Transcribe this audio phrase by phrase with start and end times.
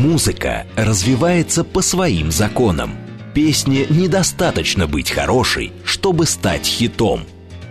[0.00, 2.96] Музыка развивается по своим законам.
[3.34, 7.24] Песне недостаточно быть хорошей, чтобы стать хитом.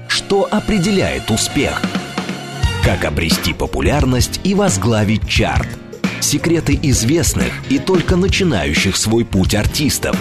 [0.07, 1.81] Что определяет успех?
[2.85, 5.67] Как обрести популярность и возглавить чарт?
[6.19, 10.15] Секреты известных и только начинающих свой путь артистов.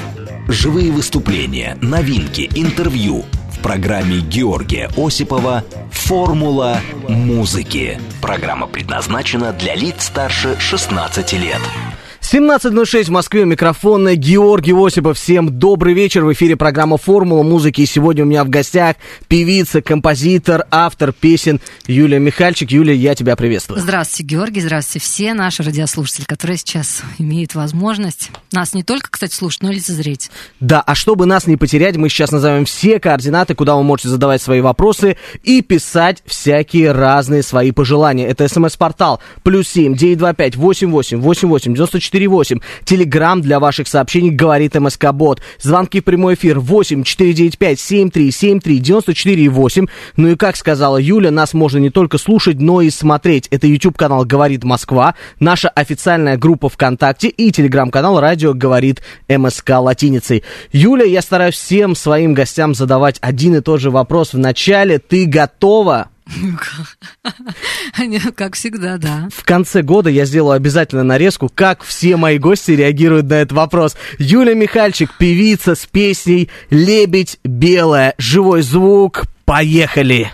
[0.49, 3.27] Живые выступления, новинки, интервью–
[3.59, 6.79] в программе Георгия Осипова «Формула
[7.09, 8.01] музыки».
[8.23, 11.61] Программа предназначена для лиц старше 16 лет.
[12.31, 15.17] 17.06 в Москве, микрофон Георгий Осипов.
[15.17, 16.27] Всем добрый вечер.
[16.27, 17.81] В эфире программа «Формула музыки».
[17.81, 18.97] И сегодня у меня в гостях
[19.29, 22.71] певица, композитор, автор песен Юлия Михальчик.
[22.71, 23.81] Юлия, я тебя приветствую.
[23.81, 24.61] Здравствуйте, Георгий.
[24.61, 29.77] Здравствуйте все наши радиослушатели, которые сейчас имеют возможность нас не только, кстати, слушать, но и
[29.77, 30.31] лицезреть.
[30.61, 34.43] Да, а чтобы нас не потерять, мы сейчас назовем все координаты, куда вы можете задавать
[34.43, 38.27] свои вопросы и писать всякие разные свои пожелания.
[38.27, 42.61] Это смс-портал плюс семь девять два пять восемь восемь восемь восемь девяносто четыре 498.
[42.85, 45.41] Телеграмм для ваших сообщений говорит МСК Бот.
[45.61, 49.87] Звонки в прямой эфир 8 495 7373 94 8.
[50.17, 53.49] Ну и как сказала Юля, нас можно не только слушать, но и смотреть.
[53.49, 60.43] Это YouTube канал Говорит Москва, наша официальная группа ВКонтакте и телеграм-канал Радио Говорит МСК латиницей.
[60.73, 64.99] Юля, я стараюсь всем своим гостям задавать один и тот же вопрос в начале.
[64.99, 66.09] Ты готова?
[68.37, 69.29] Как всегда, да.
[69.35, 73.97] В конце года я сделаю обязательно нарезку, как все мои гости реагируют на этот вопрос.
[74.19, 78.15] Юля Михальчик, певица с песней «Лебедь белая».
[78.19, 79.25] Живой звук.
[79.45, 80.31] Поехали!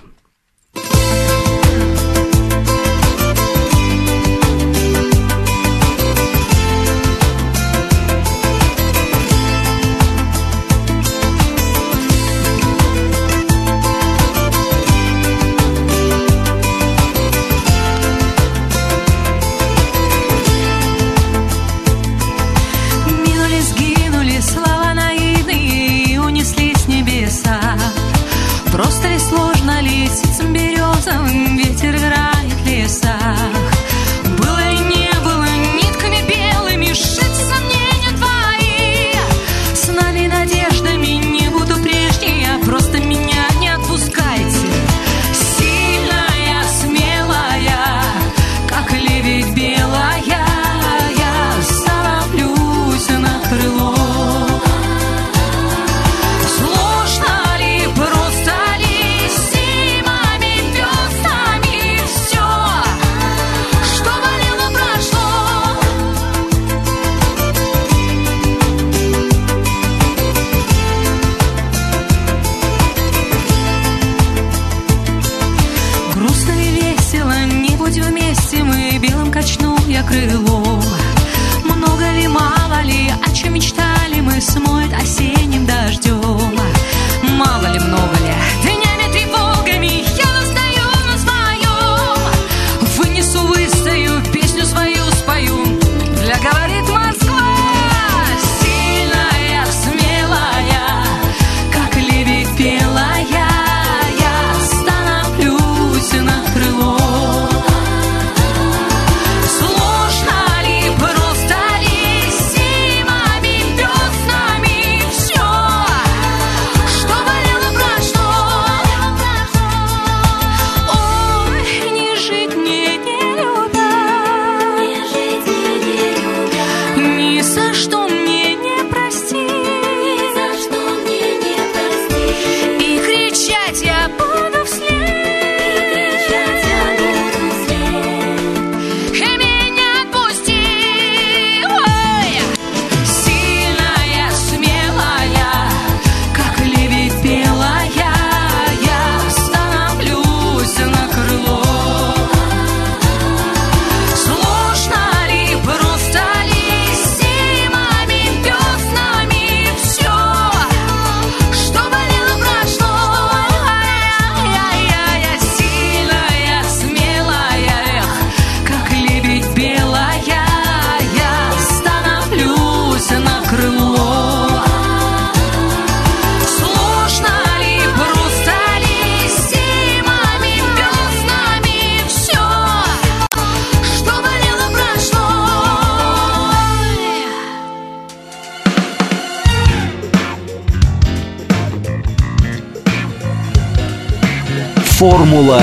[195.05, 195.61] Формула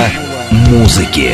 [0.70, 1.32] музыки.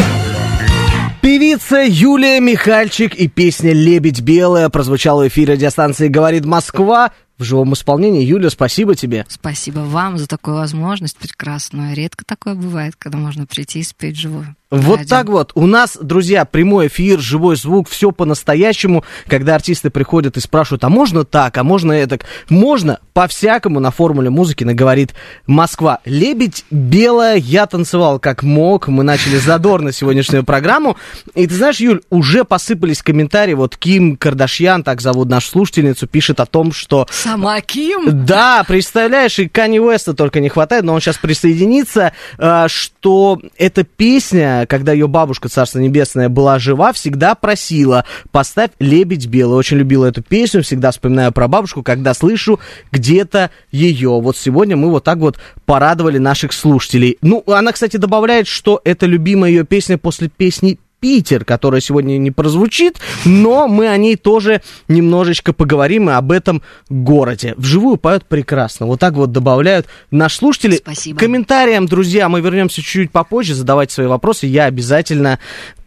[1.20, 7.72] Певица Юлия Михальчик и песня «Лебедь белая» прозвучала в эфире радиостанции «Говорит Москва» в живом
[7.72, 8.24] исполнении.
[8.24, 9.24] Юля, спасибо тебе.
[9.28, 11.94] Спасибо вам за такую возможность прекрасную.
[11.94, 14.56] Редко такое бывает, когда можно прийти и спеть живую.
[14.70, 15.08] Вот Радио.
[15.08, 15.52] так вот.
[15.54, 19.02] У нас, друзья, прямой эфир, живой звук, все по-настоящему.
[19.26, 22.18] Когда артисты приходят и спрашивают, а можно так, а можно это?
[22.50, 25.14] Можно по-всякому на формуле музыки наговорит
[25.46, 26.00] Москва.
[26.04, 28.88] Лебедь белая, я танцевал как мог.
[28.88, 30.98] Мы начали задорно сегодняшнюю программу.
[31.34, 33.54] И ты знаешь, Юль, уже посыпались комментарии.
[33.54, 37.06] Вот Ким Кардашьян, так зовут нашу слушательницу, пишет о том, что...
[37.28, 38.24] Сама Ким?
[38.24, 43.84] Да, представляешь, и Канни Уэста только не хватает, но он сейчас присоединится, а, что эта
[43.84, 49.58] песня когда ее бабушка, Царство Небесное, была жива, всегда просила, поставь «Лебедь белый».
[49.58, 52.60] Очень любила эту песню, всегда вспоминаю про бабушку, когда слышу
[52.92, 54.20] где-то ее.
[54.22, 57.18] Вот сегодня мы вот так вот порадовали наших слушателей.
[57.20, 62.30] Ну, она, кстати, добавляет, что это любимая ее песня после песни Питер, которая сегодня не
[62.30, 67.54] прозвучит, но мы о ней тоже немножечко поговорим и об этом городе.
[67.56, 68.86] Вживую поют прекрасно.
[68.86, 70.76] Вот так вот добавляют наши слушатели.
[70.76, 71.18] Спасибо.
[71.18, 75.38] Комментариям, друзья, мы вернемся чуть-чуть попозже, задавайте свои вопросы, я обязательно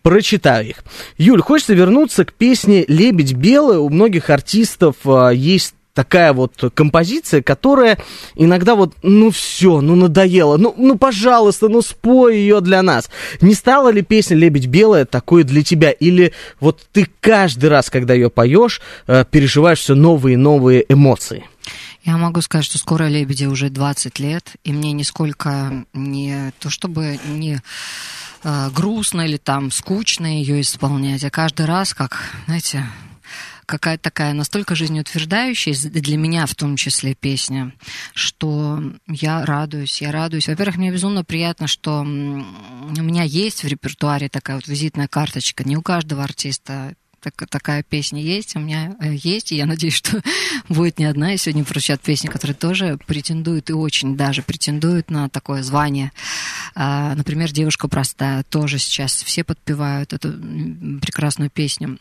[0.02, 0.84] прочитаю их.
[1.18, 3.78] Юль, хочется вернуться к песне «Лебедь белый».
[3.78, 7.97] У многих артистов э, есть такая вот композиция, которая
[8.35, 13.09] иногда вот, ну все, ну надоело, ну, ну пожалуйста, ну спой ее для нас.
[13.41, 15.91] Не стала ли песня «Лебедь белая» такой для тебя?
[15.91, 21.45] Или вот ты каждый раз, когда ее поешь, э, переживаешь все новые и новые эмоции?
[22.03, 27.19] Я могу сказать, что скоро «Лебеди» уже 20 лет, и мне нисколько не то чтобы
[27.27, 27.61] не
[28.43, 32.17] э, грустно или там скучно ее исполнять, а каждый раз, как,
[32.47, 32.85] знаете,
[33.71, 37.73] какая-то такая настолько жизнеутверждающая, для меня в том числе песня,
[38.13, 40.47] что я радуюсь, я радуюсь.
[40.47, 45.63] Во-первых, мне безумно приятно, что у меня есть в репертуаре такая вот визитная карточка.
[45.63, 49.94] Не у каждого артиста так, такая песня есть, у меня э, есть, и я надеюсь,
[49.94, 50.21] что
[50.69, 51.33] будет не одна.
[51.33, 56.12] И сегодня прозвучат песни, которые тоже претендуют и очень даже претендуют на такое звание.
[56.74, 60.31] А, например, «Девушка простая» тоже сейчас все подпевают эту
[61.00, 62.00] прекрасную песню.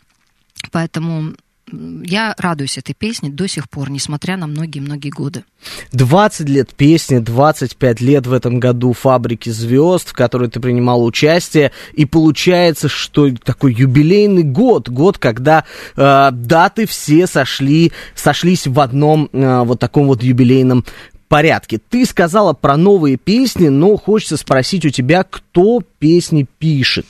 [0.73, 1.34] Поэтому
[1.72, 5.44] я радуюсь этой песне до сих пор, несмотря на многие-многие годы.
[5.93, 11.72] 20 лет песни, 25 лет в этом году «Фабрики звезд», в которой ты принимал участие,
[11.94, 15.64] и получается, что такой юбилейный год, год, когда
[15.96, 20.84] э, даты все сошли, сошлись в одном э, вот таком вот юбилейном
[21.28, 21.78] порядке.
[21.78, 27.06] Ты сказала про новые песни, но хочется спросить у тебя, кто песни пишет?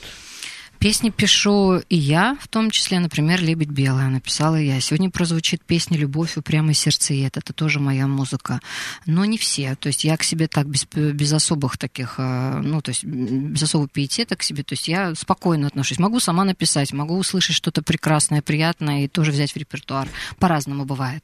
[0.81, 4.81] Песни пишу и я, в том числе, например, «Лебедь белая» написала я.
[4.81, 7.37] Сегодня прозвучит песня «Любовь, упрямый сердцеед».
[7.37, 8.59] Это тоже моя музыка.
[9.05, 9.75] Но не все.
[9.79, 13.61] То есть я к себе так, без, без особых таких, э, ну, то есть без
[13.61, 14.63] особого пиетета к себе.
[14.63, 15.99] То есть я спокойно отношусь.
[15.99, 20.07] Могу сама написать, могу услышать что-то прекрасное, приятное и тоже взять в репертуар.
[20.39, 21.23] По-разному бывает.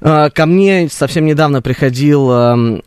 [0.00, 2.82] А, ко мне совсем недавно приходил эм,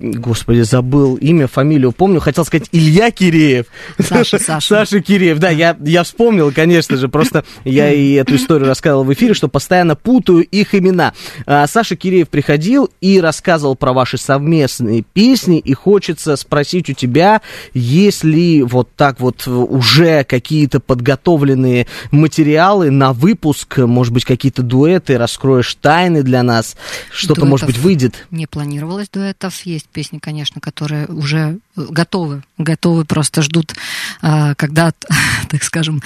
[0.00, 3.66] Господи, забыл имя, фамилию, помню, хотел сказать Илья Киреев.
[3.98, 4.66] Саша, Саша.
[4.66, 9.12] Саша Киреев, да, я, я вспомнил, конечно же, просто я и эту историю рассказывал в
[9.12, 11.12] эфире, что постоянно путаю их имена.
[11.46, 17.40] А, Саша Киреев приходил и рассказывал про ваши совместные песни, и хочется спросить у тебя,
[17.72, 25.18] есть ли вот так вот уже какие-то подготовленные материалы на выпуск, может быть, какие-то дуэты,
[25.18, 26.76] раскроешь тайны для нас,
[27.12, 28.26] что-то, может быть, выйдет?
[28.32, 33.74] Не планировалось дуэтов, есть есть песни, конечно, которые уже готовы, готовы, просто ждут,
[34.22, 34.92] а, когда,
[35.48, 36.02] так скажем,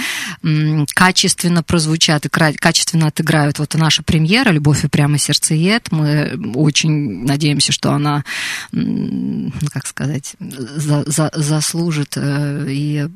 [0.94, 3.58] качественно прозвучат и качественно отыграют.
[3.58, 5.92] Вот наша премьера «Любовь и прямо сердцеед».
[5.92, 8.24] Мы очень надеемся, что она,
[8.72, 13.08] как сказать, за, за, заслужит э, и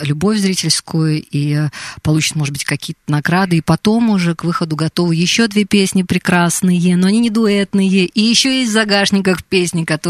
[0.00, 1.68] любовь зрительскую, и
[2.02, 3.56] получит, может быть, какие-то награды.
[3.56, 8.06] И потом уже к выходу готовы еще две песни прекрасные, но они не дуэтные.
[8.06, 10.01] И еще есть в загашниках песни, которые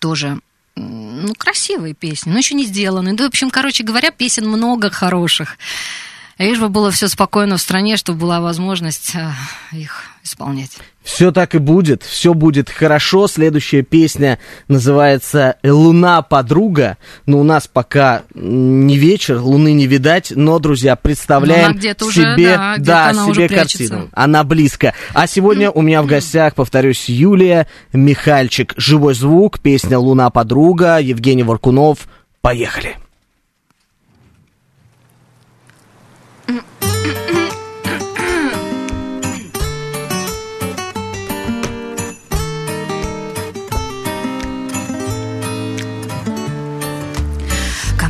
[0.00, 0.40] тоже
[0.76, 3.14] ну, красивые песни, но еще не сделаны.
[3.14, 5.58] Да, в общем, короче говоря, песен много хороших.
[6.38, 9.30] Лишь бы было все спокойно в стране, чтобы была возможность э,
[9.72, 10.78] их исполнять.
[11.02, 13.26] Все так и будет, все будет хорошо.
[13.26, 16.96] Следующая песня называется «Луна подруга».
[17.26, 22.76] Но у нас пока не вечер, луны не видать, но, друзья, представляем себе, уже, да,
[22.78, 24.08] да, себе картину.
[24.12, 24.94] Она близко.
[25.14, 28.74] А сегодня у меня в гостях, повторюсь, Юлия Михальчик.
[28.76, 32.06] Живой звук, песня «Луна подруга», Евгений Варкунов.
[32.42, 32.96] Поехали.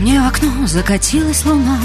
[0.09, 1.79] Мне в окно закатилась луна.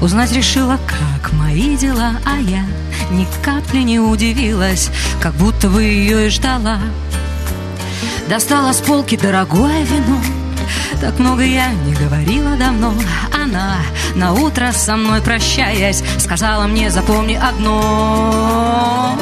[0.00, 2.64] Узнать решила, как мои дела А я
[3.10, 4.90] ни капли не удивилась
[5.22, 6.78] Как будто бы ее и ждала.
[8.28, 10.20] Достала с полки дорогое вино
[11.00, 12.94] так много я не говорила давно.
[13.32, 13.78] Она
[14.14, 19.16] на утро со мной прощаясь Сказала мне, запомни одно.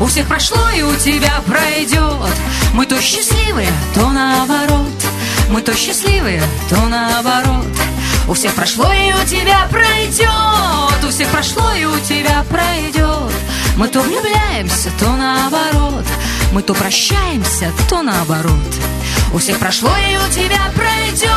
[0.00, 2.34] У всех прошло и у тебя пройдет.
[2.74, 4.86] Мы то счастливые, то наоборот.
[5.50, 7.66] Мы то счастливые, то наоборот.
[8.28, 11.04] У всех прошло и у тебя пройдет.
[11.04, 13.32] У всех прошло и у тебя пройдет.
[13.76, 16.04] Мы то влюбляемся, то наоборот.
[16.52, 18.58] Мы то прощаемся, то наоборот
[19.32, 21.30] у всех прошло и у тебя пройдет.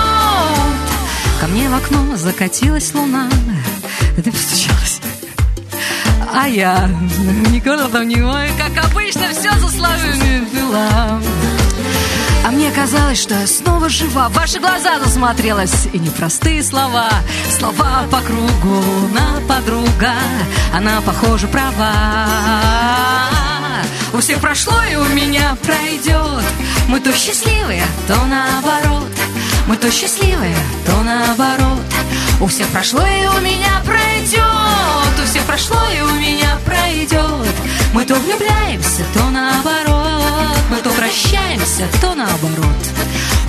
[1.39, 3.29] Ко мне в окно закатилась луна.
[4.17, 5.01] Это постучалось
[6.35, 6.89] а я
[7.51, 11.21] никогда там не мой, как обычно, все за словами пила.
[12.45, 14.29] А мне казалось, что я снова жива.
[14.29, 15.87] В ваши глаза засмотрелась.
[15.93, 17.09] И непростые слова.
[17.49, 18.83] Слова по кругу
[19.13, 20.13] на подруга.
[20.73, 23.34] Она, похоже, права
[24.15, 26.43] у всех прошло и у меня пройдет.
[26.87, 29.11] Мы то счастливые, то наоборот.
[29.67, 30.55] Мы то счастливые,
[30.85, 31.83] то наоборот.
[32.39, 34.41] У всех прошло и у меня пройдет.
[35.21, 37.55] У всех прошло и у меня пройдет.
[37.93, 40.55] Мы то влюбляемся, то наоборот.
[40.69, 42.81] Мы то прощаемся, то наоборот.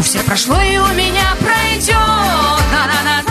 [0.00, 1.94] У всех прошло и у меня пройдет.
[1.94, 3.25] На-на-на-на-на-на-на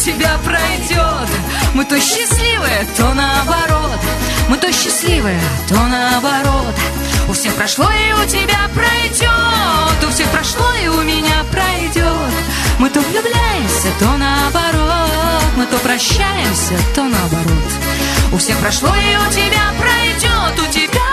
[0.00, 1.28] тебя пройдет.
[1.74, 3.98] Мы то счастливые, то наоборот.
[4.48, 6.74] Мы то счастливые, то наоборот.
[7.28, 10.04] У всех прошло и у тебя пройдет.
[10.06, 12.34] У всех прошло и у меня пройдет.
[12.78, 15.42] Мы то влюбляемся, то наоборот.
[15.56, 17.70] Мы то прощаемся, то наоборот.
[18.32, 20.68] У всех прошло и у тебя пройдет.
[20.68, 21.10] У тебя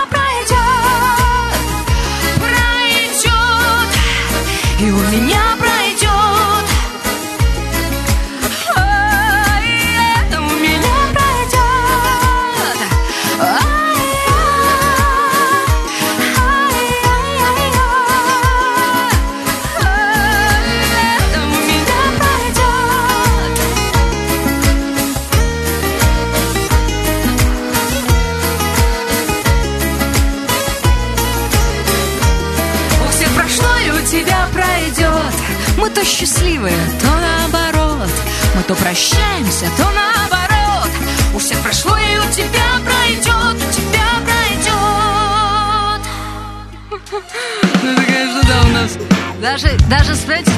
[4.80, 5.67] и у меня пройдет.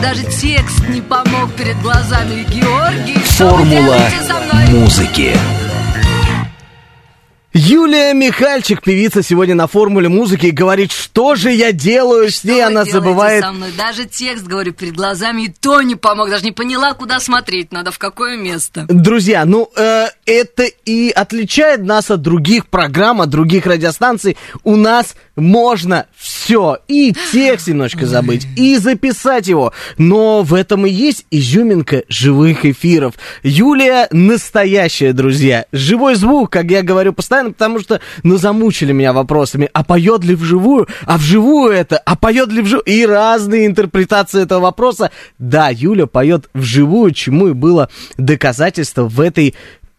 [0.00, 3.99] Даже, текст не помог перед глазами Георгий, Формула
[4.69, 5.37] музыки.
[7.52, 12.64] Юлия Михальчик, певица, сегодня на формуле музыки и говорит, что же я делаю с ней,
[12.64, 13.42] она забывает.
[13.42, 13.73] со мной?
[13.76, 16.30] Даже текст, говорю, перед глазами, и то не помог.
[16.30, 18.87] Даже не поняла, куда смотреть надо, в какое место.
[18.88, 24.37] Друзья, ну э, это и отличает нас от других программ, от других радиостанций.
[24.62, 26.78] У нас можно все.
[26.88, 29.73] И текст немножко забыть, и записать его.
[29.99, 33.14] Но в этом и есть изюминка живых эфиров.
[33.42, 35.66] Юлия настоящая, друзья.
[35.73, 39.68] Живой звук, как я говорю постоянно, потому что, ну, замучили меня вопросами.
[39.73, 40.88] А поет ли вживую?
[41.04, 41.99] А вживую это?
[41.99, 42.85] А поет ли вживую?
[42.85, 45.11] И разные интерпретации этого вопроса.
[45.38, 49.54] Да, Юля поет вживую, чему и было доказательство в этой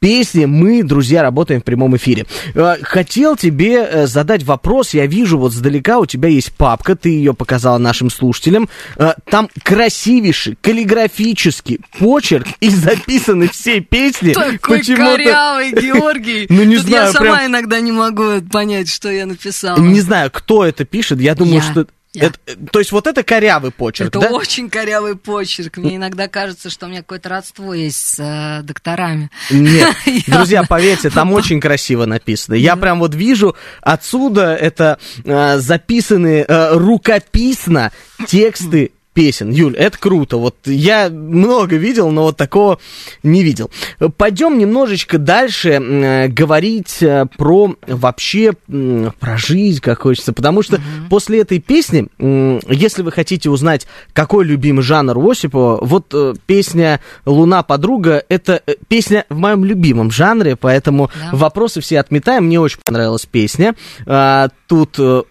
[0.05, 2.25] песни мы, друзья, работаем в прямом эфире.
[2.55, 4.95] Э, Хотел тебе э, задать вопрос.
[4.95, 8.67] Я вижу вот сдалека у тебя есть папка, ты ее показала нашим слушателям.
[8.97, 14.33] Э, Там красивейший, каллиграфический почерк и записаны все песни.
[14.33, 16.47] Такой корявый Георгий.
[16.49, 19.79] Ну, не Тут знаю, я сама прям- иногда не могу понять, что я написала.
[19.79, 21.21] Не знаю, кто это пишет.
[21.21, 21.61] Я думаю, Я.
[21.61, 21.85] что...
[22.13, 22.39] Это-
[22.71, 24.29] то есть вот это корявый почерк, Это да?
[24.31, 25.77] очень корявый почерк.
[25.77, 29.29] Мне иногда кажется, что у меня какое-то родство есть с э, докторами.
[29.49, 29.95] Нет,
[30.27, 32.55] друзья, поверьте, там очень красиво написано.
[32.55, 37.91] Я прям вот вижу отсюда это э, записаны э, рукописно
[38.27, 39.51] тексты песен.
[39.51, 40.37] Юль, это круто.
[40.37, 42.79] Вот я много видел, но вот такого
[43.23, 43.69] не видел.
[44.17, 50.33] Пойдем немножечко дальше э, говорить э, про вообще м, про жизнь, как хочется.
[50.33, 55.79] Потому что после этой песни, м, если вы хотите узнать, какой любимый жанр у Осипова,
[55.81, 61.35] вот э, песня «Луна подруга»— это э, песня в моем любимом жанре, поэтому Да.
[61.37, 62.45] вопросы все отметаем.
[62.45, 63.75] Мне очень понравилась песня.
[64.05, 65.23] А, тут э,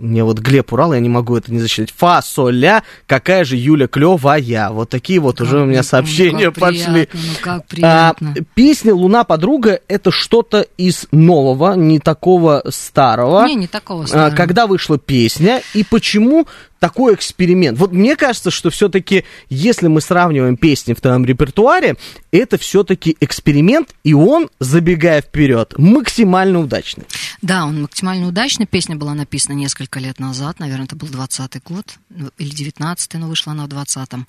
[0.00, 1.92] Мне вот Глеб Урал, я не могу это не засчитать.
[1.94, 4.70] Фа, соль, ля, какая же Юля клевая.
[4.70, 7.06] Вот такие вот Как уже у меня приятно, сообщения ну, пошли.
[7.06, 8.34] приятно, ну, как А, приятно.
[8.54, 13.46] песня «Луна подруга»— это что-то из нового, не такого старого.
[13.46, 14.34] Не, не такого А, старого.
[14.36, 16.46] Когда вышла песня и почему
[16.80, 17.78] такой эксперимент?
[17.78, 21.96] Вот мне кажется, что все-таки, если мы сравниваем песни в твоем репертуаре,
[22.32, 27.04] это все-таки эксперимент, и он, забегая вперед, максимально удачный.
[27.42, 28.66] Да, он максимально удачный.
[28.66, 33.28] Песня была написана несколько лет назад, наверное, это был 20-й год, ну, или 19-й, но
[33.28, 34.26] вышла она в 20-м.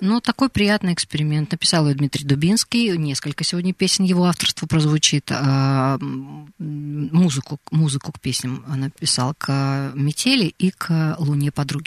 [0.00, 1.52] Но такой приятный эксперимент.
[1.52, 5.30] Написал ее Дмитрий Дубинский, несколько сегодня песен его авторства прозвучит.
[5.30, 5.98] А,
[6.58, 11.79] Музыку, музыку к песням написал к «Метели» и к «Луне подруги».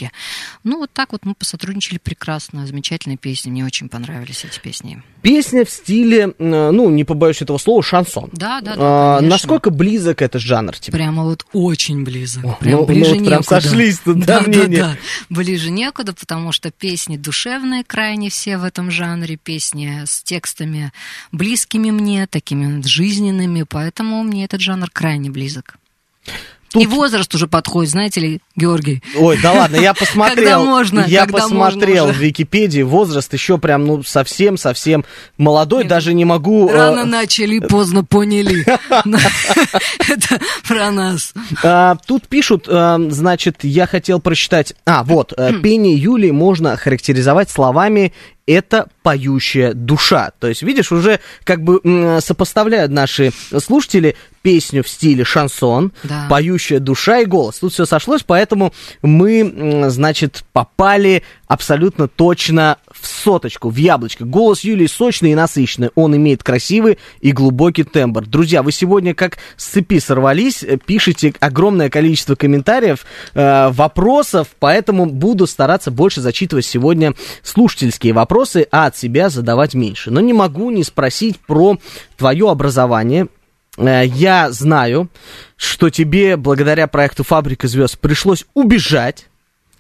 [0.64, 5.02] Ну, вот так вот мы посотрудничали прекрасно, замечательные песни, мне очень понравились эти песни.
[5.22, 8.30] Песня в стиле, ну, не побоюсь этого слова, шансон.
[8.34, 9.36] Да, да, да, А, конечно.
[9.36, 10.94] насколько близок этот жанр тебе?
[10.98, 12.44] Прямо вот очень близок.
[12.46, 13.62] О, прям ну- ближе ну вот прям некуда.
[13.62, 14.98] сошлись тут, да, да, да, да.
[15.30, 20.92] Ближе некуда, потому что песни душевные крайне все в этом жанре, песни с текстами
[21.32, 25.76] близкими мне, такими жизненными, поэтому мне этот жанр крайне близок.
[26.74, 29.04] Тут- И возраст уже подходит, знаете ли, Георгий.
[29.16, 30.36] Ой, да ладно, я посмотрел.
[30.36, 35.06] Когда можно, я когда посмотрел можно в Википедии, возраст еще прям, ну, совсем-совсем
[35.38, 36.68] молодой, даже не могу...
[36.68, 38.66] э, Рано начали, поздно поняли.
[40.10, 41.34] Это про нас.
[41.64, 44.74] А, тут пишут, а, значит, я хотел прочитать.
[44.86, 48.14] А, вот, э, пение Юли можно характеризовать словами
[48.46, 50.32] это поющая душа.
[50.40, 56.28] То есть, видишь, уже как бы сопоставляют наши слушатели песню в стиле шансон, Да.
[56.30, 57.60] поющая душа и голос.
[57.60, 64.26] Тут все сошлось, поэтому мы, значит, попали абсолютно точно в соточку, в яблочко.
[64.26, 65.90] Голос Юлии сочный и насыщенный.
[65.96, 68.26] Он имеет красивый и глубокий тембр.
[68.26, 75.06] Друзья, вы сегодня как с цепи сорвались, э, пишите огромное количество комментариев, э, вопросов, поэтому
[75.06, 80.10] буду стараться больше зачитывать сегодня слушательские вопросы, а от себя задавать меньше.
[80.12, 81.78] Но не могу не спросить про
[82.18, 83.28] твое образование.
[83.78, 85.10] Э, Я знаю,
[85.58, 89.28] что тебе благодаря проекту «Фабрика звезд» пришлось убежать,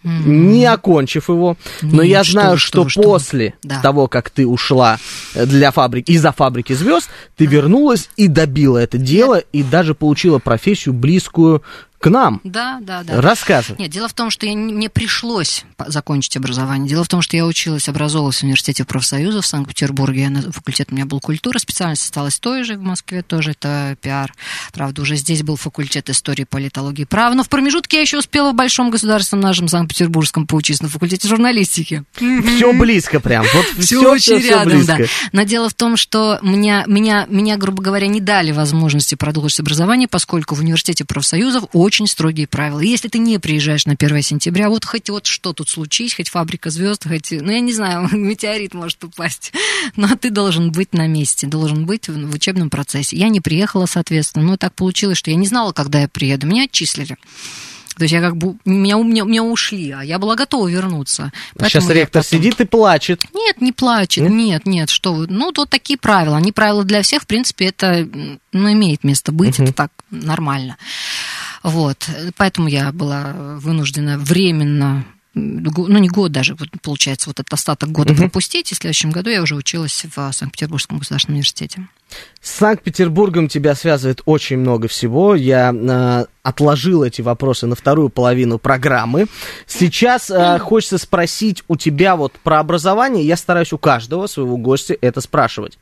[0.04, 1.58] не окончив его.
[1.82, 3.82] Но Нет, я знаю, что, что что после Да.
[3.82, 4.98] того, как ты ушла
[5.34, 10.40] э, для фабрики, из-за фабрики звезд, ты вернулась и добила это дело, и даже получила
[10.40, 11.64] профессию близкую
[12.04, 12.42] к нам.
[12.44, 13.22] Да, да, да.
[13.22, 13.80] Рассказывай.
[13.80, 16.90] Нет, дело в том, что я, не- мне пришлось закончить образование.
[16.90, 20.28] Дело в том, что я училась, образовалась в университете профсоюза в Санкт-Петербурге.
[20.30, 24.34] На- Факультет у меня был культура, специальность осталась той же в Москве, тоже это пиар.
[24.74, 27.34] Правда, уже здесь был факультет истории, политологии права.
[27.36, 32.04] Но в промежутке я еще успела в Большом государственном нашем Санкт-Петербургском поучиться на факультете журналистики.
[32.18, 33.46] Все близко прям.
[33.54, 34.98] Вот Все все, очень рядом, близко.
[34.98, 35.04] да.
[35.32, 40.10] Но дело в том, что меня, меня, меня, грубо говоря, не дали возможности продолжить образование,
[40.10, 42.80] поскольку в университете профсоюзов очень строгие правила.
[42.80, 46.30] И если ты не приезжаешь на 1 сентября, вот хоть вот что тут случись, хоть
[46.30, 49.54] фабрика звезд, хоть, ну, я не знаю, метеорит может упасть,
[49.96, 53.18] но ты должен быть на месте, должен быть в, в учебном процессе.
[53.18, 56.48] Я не приехала, соответственно, но так получилось, что я не знала, когда я приеду.
[56.48, 57.18] Меня отчислили.
[57.96, 61.32] То есть я как бы, меня, меня, меня ушли, а я была готова вернуться.
[61.60, 63.24] Сейчас Поэтому я ректор потом- сидит и плачет.
[63.36, 65.28] нет, не плачет, нет, нет, что вы.
[65.28, 66.38] Ну, вот такие правила.
[66.38, 68.10] Они правила для всех, в принципе, это
[68.52, 70.78] ну, имеет место быть, это так нормально.
[71.64, 77.90] Вот, поэтому я была вынуждена временно ну, не год даже, вот, получается, вот этот остаток
[77.90, 81.88] года пропустить, и в следующем году я уже училась в Санкт-Петербургском государственном университете.
[82.40, 85.34] С Санкт-Петербургом тебя связывает очень много всего.
[85.34, 89.26] Я э, отложил эти вопросы на вторую половину программы.
[89.66, 93.26] Сейчас э, хочется спросить у тебя вот про образование.
[93.26, 95.80] Я стараюсь у каждого своего гостя это спрашивать.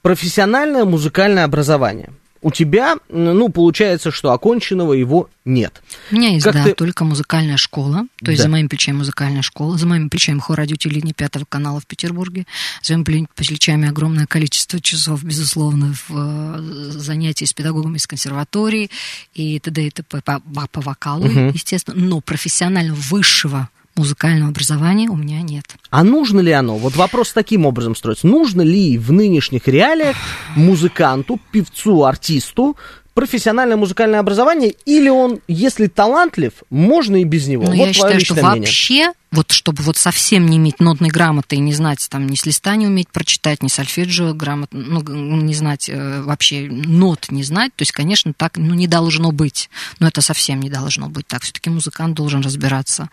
[0.00, 2.10] Профессиональное музыкальное образование.
[2.42, 5.82] У тебя, ну, получается, что оконченного его нет.
[6.10, 8.06] У меня есть, Как да, ты- только музыкальная школа.
[8.24, 8.44] То есть Да.
[8.44, 12.46] за моими плечами музыкальная школа, за моими плечами хор радиотелевидения пятого канала в Петербурге,
[12.82, 18.90] за моими пле- плечами огромное количество часов, безусловно, в э, занятий с педагогами из консерватории
[19.34, 19.86] и т.д.
[19.86, 20.22] и т.п.
[20.24, 21.96] по, по- вокалу, естественно.
[22.00, 23.68] Но профессионального высшего
[24.00, 25.64] музыкального образования у меня нет.
[25.90, 26.76] А нужно ли оно?
[26.76, 28.26] Вот вопрос таким образом строится.
[28.26, 30.16] Нужно ли в нынешних реалиях
[30.56, 32.76] музыканту, певцу, артисту
[33.14, 37.64] профессиональное музыкальное образование, или он, если талантлив, можно и без него?
[37.64, 38.60] Но вот Ну, я твое считаю, что мнение.
[38.60, 42.46] вообще, вот чтобы вот совсем не иметь нотной грамоты и не знать, там, ни с
[42.46, 47.74] листа не уметь прочитать, ни сольфеджио грамотно, ну, не знать, э, вообще нот не знать,
[47.76, 49.70] то есть, конечно, так, ну, не должно быть.
[50.00, 51.42] Но это совсем не должно быть так.
[51.42, 53.08] Все-таки музыкант должен разбираться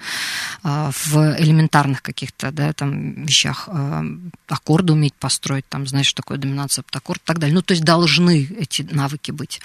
[0.63, 3.69] а, в элементарных каких-то, да, там, вещах.
[3.71, 4.03] а,
[4.47, 7.53] аккорды уметь построить, там, знаешь, что такое доминация, септаккорд и так далее.
[7.55, 9.61] Ну, то есть, должны эти навыки быть.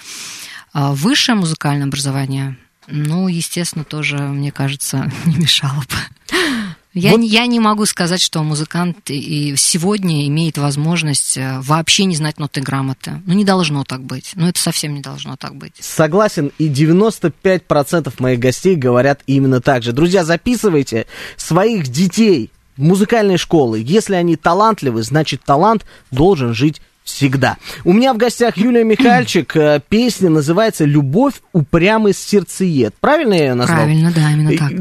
[0.73, 6.37] А Высшее музыкальное образование Ну, естественно, тоже, мне кажется, не мешало бы.
[6.93, 7.21] Я, вот.
[7.21, 12.37] не, я не могу сказать, что музыкант и сегодня имеет возможность э, вообще не знать
[12.37, 13.19] ноты грамоты.
[13.25, 14.33] Ну, не должно так быть.
[14.35, 15.73] Ну, это совсем не должно так быть.
[15.79, 19.91] Согласен, и 95% моих гостей говорят именно так же.
[19.91, 23.81] Друзья, записывайте своих детей в музыкальные школы.
[23.83, 27.57] Если они талантливы, значит, талант должен жить всегда.
[27.83, 29.55] У меня в гостях Юлия Михальчик.
[29.55, 32.95] Э, песня называется «Любовь упрямый сердцеед».
[32.99, 33.79] Правильно я ее назвал?
[33.79, 34.71] Правильно, да, именно так.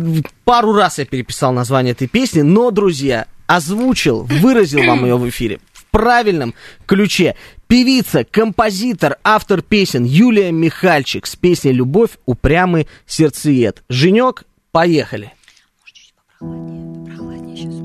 [0.45, 5.61] Пару раз я переписал название этой песни, но, друзья, озвучил, выразил вам ее в эфире
[5.73, 6.55] в правильном
[6.87, 7.37] ключе.
[7.67, 13.83] Певица, композитор, автор песен Юлия Михальчик с песней «Любовь упрямый сердцеед».
[13.89, 15.33] Женек, поехали.
[15.81, 17.83] Может, чуть попрохладнее, попрохладнее сейчас.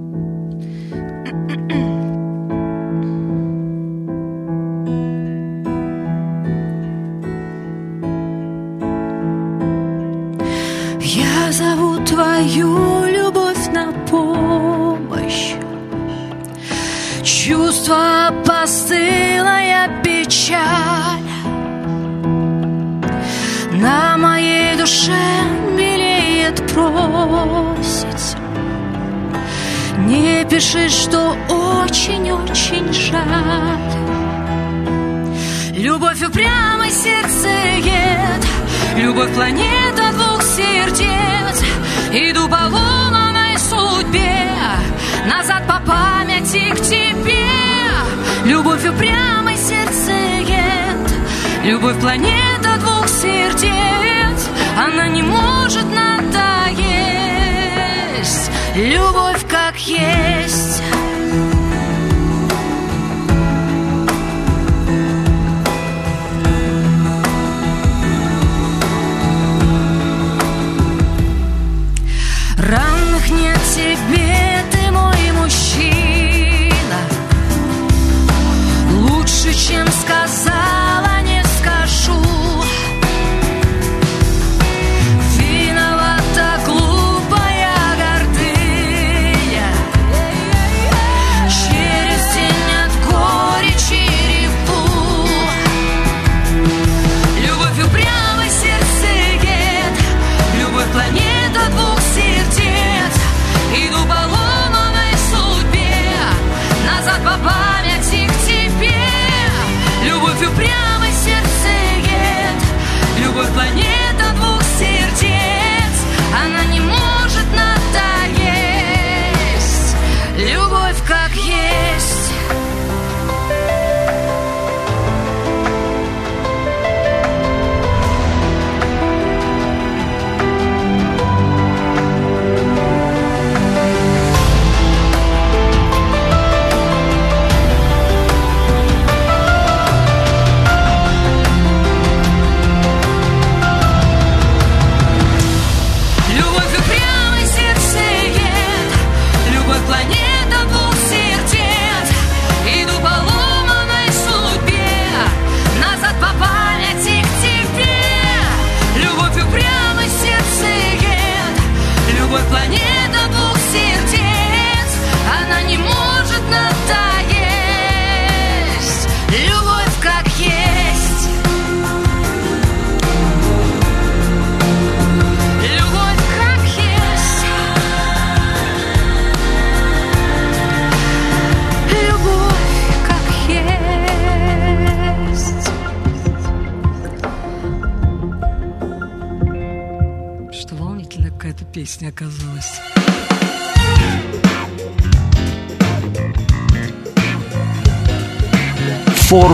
[12.17, 15.53] Твою любовь на помощь.
[17.23, 21.30] Чувство постылая печаль.
[23.71, 25.12] На моей душе
[25.77, 28.36] милеет просить.
[30.08, 33.91] Не пиши, что очень-очень жаль.
[35.73, 38.41] Любовь упрямый сердцеед
[38.95, 41.66] Любовь планета двух сердец
[42.11, 44.47] Иду по ломаной судьбе
[45.25, 47.45] Назад по памяти к тебе.
[48.45, 51.11] Любовь упрямый сердцеед
[51.63, 54.49] Любовь планета двух сердец.
[54.77, 56.81] Она не может надоесть
[58.75, 60.37] Любовь как есть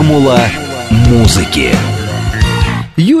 [0.04, 0.38] Формула
[0.90, 1.74] музыки.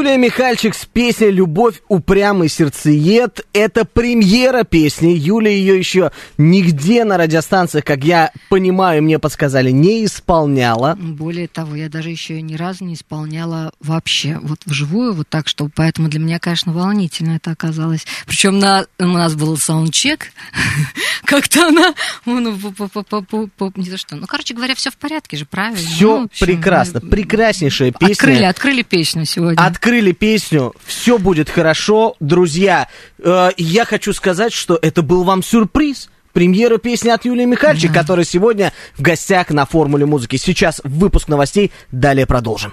[0.04, 1.80] Юлия Михальчик с песней «Любовь.
[1.88, 3.46] Упрямый сердцеед».
[3.54, 5.08] Это премьера песни.
[5.08, 10.94] Юлия ее еще нигде на радиостанциях, как я понимаю, мне подсказали, не исполняла.
[11.00, 15.70] Более того, я даже еще ни разу не исполняла вообще вот вживую, вот так, что
[15.74, 18.04] поэтому для меня, конечно, волнительно это оказалось.
[18.26, 20.32] Причем на, у нас был саундчек,
[21.24, 21.94] как-то она,
[22.26, 25.78] ну, по- не то что, ну, короче говоря, все в порядке же, правильно?
[25.78, 28.12] Все Ну, прекрасно, э, прекраснейшая песня.
[28.12, 29.64] Открыли, открыли песню сегодня.
[29.64, 32.16] Открыли песню, все будет хорошо.
[32.20, 32.88] Друзья,
[33.22, 36.08] э, я хочу сказать, что это был вам сюрприз.
[36.32, 38.00] Премьера песни от Юлии Михальчик, Да.
[38.00, 40.34] которая сегодня в гостях на Формуле музыки.
[40.36, 42.72] Сейчас выпуск новостей, далее продолжим.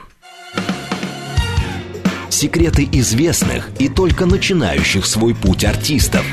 [2.30, 6.26] секреты известных и только начинающих свой путь артистов,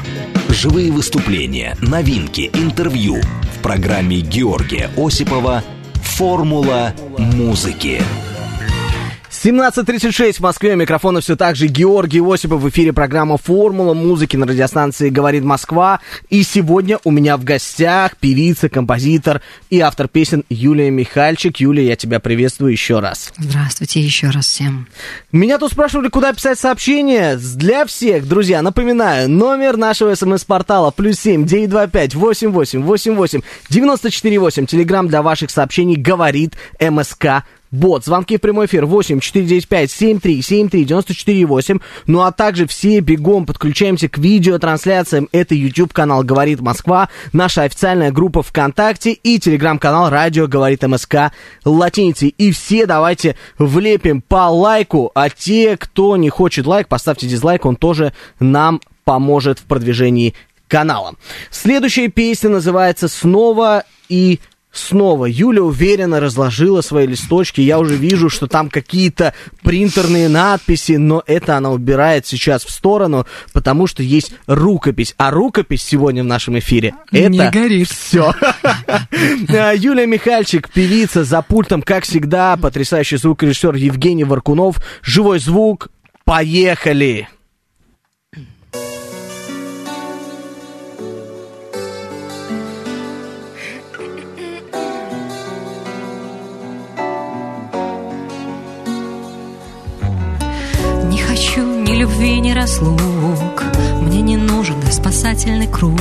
[0.48, 5.62] живые выступления, новинки, интервью в программе Георгия Осипова
[6.02, 8.00] «Формула музыки».
[9.40, 10.74] 17.36 в Москве.
[10.74, 12.60] Микрофона все так же Георгий Осипов.
[12.60, 16.00] В эфире программа «Формула музыки» на радиостанции «Говорит Москва».
[16.28, 21.58] И сегодня у меня в гостях певица, композитор и автор песен Юлия Михальчик.
[21.58, 23.32] Юлия, я тебя приветствую еще раз.
[23.38, 24.88] Здравствуйте еще раз всем.
[25.30, 27.36] Меня тут спрашивали, куда писать сообщения.
[27.36, 33.14] Для всех, друзья, напоминаю, номер нашего смс-портала плюс семь девять два пять восемь восемь восемь
[33.14, 34.66] восемь девяносто четыре восемь.
[34.66, 38.04] Телеграмм для ваших сообщений «Говорит МСК Бот.
[38.04, 41.78] Звонки в прямой эфир 8 495 73 73 94 8.
[42.06, 45.28] Ну а также все бегом подключаемся к видеотрансляциям.
[45.32, 51.32] Это YouTube канал Говорит Москва, наша официальная группа ВКонтакте и телеграм-канал Радио Говорит МСК
[51.64, 52.34] латиницей.
[52.38, 57.76] И все давайте влепим по лайку, а те, кто не хочет лайк, поставьте дизлайк, он
[57.76, 60.34] тоже нам поможет в продвижении
[60.68, 61.14] канала.
[61.50, 64.38] Следующая песня называется «Снова и
[64.78, 65.26] снова.
[65.26, 67.60] Юля уверенно разложила свои листочки.
[67.60, 73.26] Я уже вижу, что там какие-то принтерные надписи, но это она убирает сейчас в сторону,
[73.52, 75.14] потому что есть рукопись.
[75.18, 77.88] А рукопись сегодня в нашем эфире это Не горит.
[77.88, 78.32] все.
[79.76, 84.76] Юлия Михальчик, певица за пультом, как всегда, потрясающий звукорежиссер Евгений Варкунов.
[85.02, 85.88] Живой звук.
[86.24, 87.28] Поехали!
[101.38, 103.62] Хочу ни любви, ни разлук.
[104.02, 106.00] Мне не нужен спасательный круг.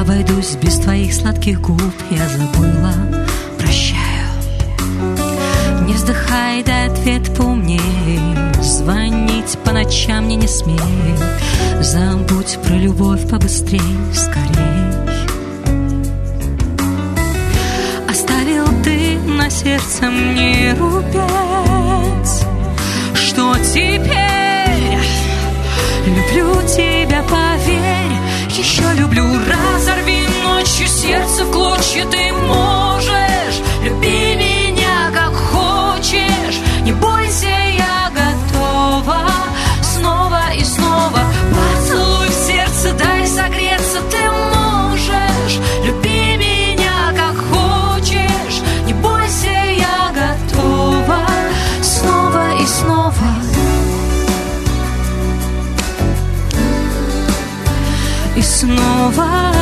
[0.00, 1.80] Обойдусь без твоих сладких губ.
[2.10, 2.94] Я забыла,
[3.58, 4.26] прощаю.
[5.86, 7.80] Не вздыхай, дай ответ поумней
[8.60, 10.78] Звонить по ночам мне не смей.
[11.80, 13.80] Забудь про любовь побыстрей,
[14.12, 14.88] скорей.
[18.10, 21.97] Оставил ты на сердце мне рубец
[23.38, 24.98] Что теперь?
[26.06, 28.18] Люблю тебя, поверь.
[28.50, 36.58] Еще люблю, разорви ночью сердце в клочья Ты можешь, люби меня как хочешь.
[36.82, 37.17] Не бойся,
[58.58, 59.52] снова.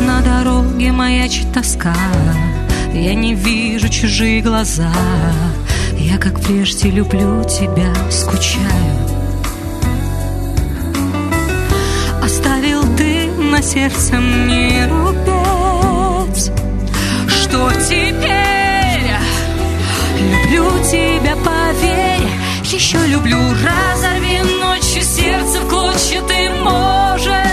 [0.00, 1.94] На дороге маячит тоска.
[2.92, 4.92] Я не вижу чужие глаза.
[5.98, 8.96] Я как прежде люблю тебя, скучаю.
[12.22, 16.50] Оставил ты на сердце мне рубец.
[17.28, 19.14] Что теперь?
[20.18, 22.43] Люблю тебя, поверь
[22.74, 27.43] Еще люблю, разорви ночью сердце в клочья Ты можешь,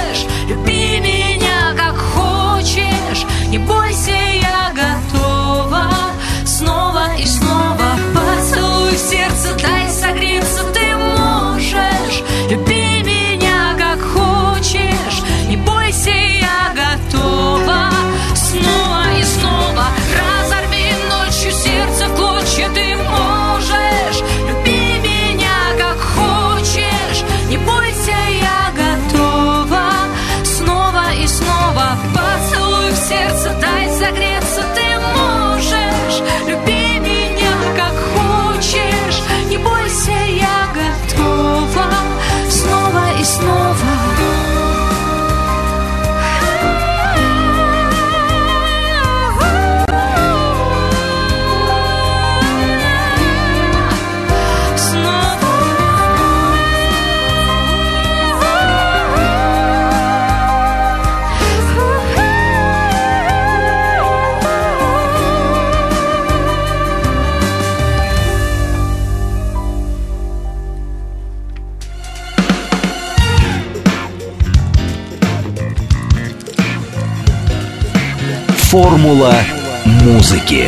[78.72, 79.36] Формула
[79.84, 80.66] музыки.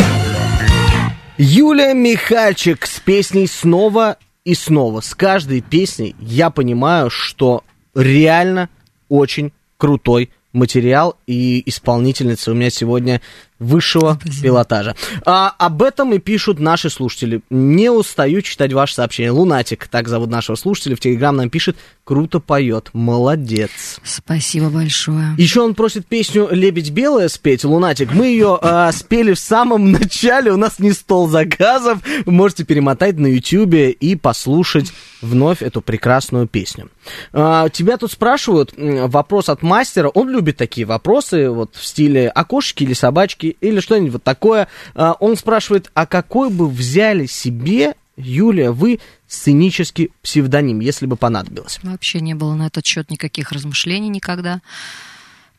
[1.37, 4.99] Юлия Михальчик с песней снова и снова.
[4.99, 7.63] С каждой песней я понимаю, что
[7.95, 8.67] реально
[9.07, 13.21] очень крутой материал и исполнительница у меня сегодня
[13.59, 14.43] высшего Спасибо.
[14.43, 14.95] пилотажа.
[15.25, 17.41] А, об этом и пишут наши слушатели.
[17.49, 19.31] Не устаю читать ваши сообщения.
[19.31, 23.99] Лунатик, так зовут нашего слушателя, в Телеграм нам пишет, круто поет, молодец.
[24.03, 25.35] Спасибо большое.
[25.37, 28.13] Еще он просит песню «Лебедь белая» спеть, Лунатик.
[28.13, 31.99] Мы ее а, спели в самом начале, у нас не стол заказов.
[32.25, 36.89] Можете перемотать на Ютьюбе и послушать вновь эту прекрасную песню.
[37.31, 42.83] А, тебя тут спрашивают, вопрос от мастера, он любит такие вопросы, вот в стиле окошечки
[42.83, 44.67] или собачки, или что-нибудь вот такое.
[44.95, 51.79] А, он спрашивает, а какой бы взяли себе, Юлия, вы сценический псевдоним, если бы понадобилось?
[51.83, 54.61] Вообще не было на этот счет никаких размышлений никогда,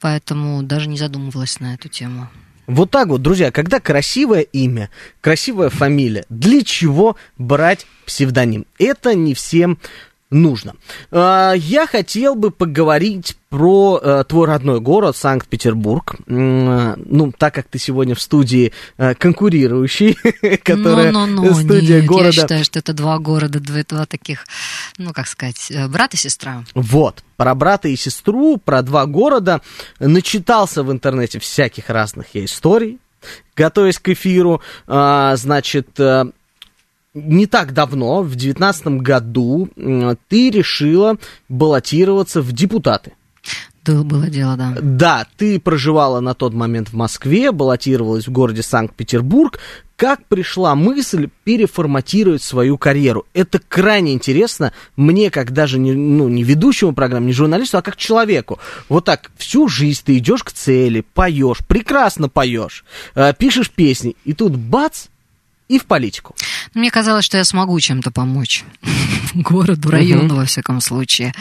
[0.00, 2.28] поэтому даже не задумывалась на эту тему.
[2.66, 4.88] Вот так вот, друзья, когда красивое имя,
[5.20, 8.64] красивая фамилия, для чего брать псевдоним?
[8.78, 9.78] Это не всем
[10.34, 10.74] нужно.
[11.10, 16.16] А, Я хотел бы поговорить про э, твой родной город Санкт-Петербург.
[16.26, 20.14] Ну, так как ты сегодня в студии э, конкурирующий,
[20.64, 22.26] которая Ну-ну-ну, студия нет, города.
[22.26, 24.44] я считаю, что это два города, два, два таких,
[24.98, 26.64] ну, как сказать, э, брат и сестра.
[26.74, 29.60] Вот, про брата и сестру, про два города.
[30.00, 32.98] Начитался в интернете всяких разных я историй,
[33.54, 34.62] готовясь к эфиру.
[34.88, 35.90] А, Значит,
[37.14, 41.16] не так давно, в девятнадцатом году, м, ты решила
[41.48, 43.12] баллотироваться в депутаты.
[43.84, 44.74] Да, было дело, да.
[44.80, 49.58] Да, ты проживала на тот момент в Москве, баллотировалась в городе Санкт-Петербург.
[49.96, 53.26] Как пришла мысль переформатировать свою карьеру?
[53.34, 57.96] Это крайне интересно мне, как даже не, ну, не ведущему программы, не журналисту, а как
[57.96, 58.58] человеку.
[58.88, 64.32] Вот так всю жизнь ты идешь к цели, поешь, прекрасно поешь, э, пишешь песни, и
[64.32, 65.08] тут бац,
[65.68, 66.34] и в политику.
[66.74, 68.64] Мне казалось, что я смогу чем-то помочь
[69.34, 71.34] городу, району, во всяком случае.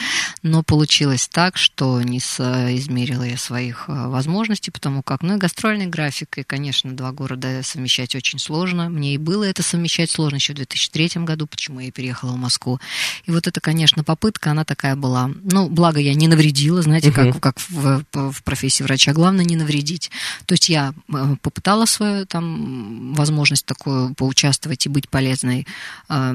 [0.43, 5.87] Но получилось так, что не соизмерила я своих э, возможностей, потому как, ну, и гастрольный
[5.87, 8.89] график, и, конечно, два города совмещать очень сложно.
[8.89, 12.79] Мне и было это совмещать сложно еще в 2003 году, почему я переехала в Москву.
[13.25, 15.29] И вот это, конечно, попытка, она такая была.
[15.43, 20.11] Ну, благо я не навредила, знаете, как, как в, в профессии врача, главное не навредить.
[20.45, 25.67] То есть я э, попытала свою там возможность такую поучаствовать и быть полезной.
[26.09, 26.33] Э,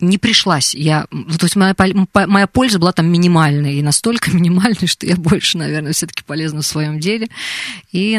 [0.00, 0.74] Не пришлась.
[0.74, 1.74] Я, ну, то есть моя,
[2.14, 6.66] моя польза была там минимальной, и настолько минимальной, что я больше, наверное, все-таки полезна в
[6.66, 7.28] своем деле.
[7.92, 8.10] И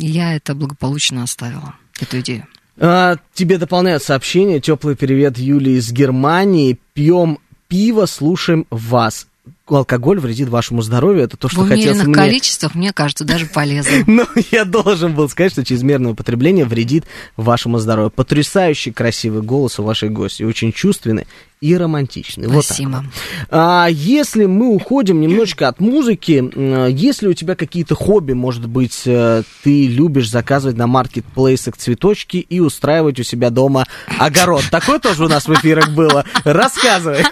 [0.00, 2.46] я это благополучно оставила, эту идею.
[2.78, 4.60] А, тебе дополняют сообщение.
[4.60, 6.78] Теплый привет Юлии из Германии.
[6.92, 9.26] Пьем пиво, слушаем вас.
[9.68, 11.24] Алкоголь вредит вашему здоровью.
[11.24, 12.14] Это то, что в хотелось мне.
[12.14, 14.04] количествах, мне кажется, даже полезно.
[14.16, 17.04] Ну, я должен был сказать, что чрезмерное употребление вредит
[17.36, 18.10] вашему здоровью.
[18.10, 20.42] Потрясающий красивый голос у вашей гости.
[20.42, 21.26] Очень чувственный
[21.60, 22.48] и романтичный.
[22.48, 23.04] Спасибо.
[23.04, 23.04] вот.
[23.50, 26.50] А, если мы уходим немножечко от музыки,
[26.92, 32.60] если у тебя какие-то хобби, может быть, э, ты любишь заказывать на маркетплейсах цветочки и
[32.60, 33.86] устраивать у себя дома
[34.18, 34.64] огород.
[34.70, 36.26] Такое тоже у нас в эфирах было.
[36.44, 37.24] Рассказывай.